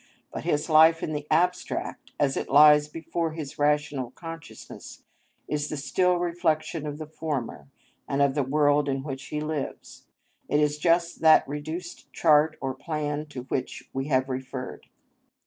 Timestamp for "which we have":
13.43-14.27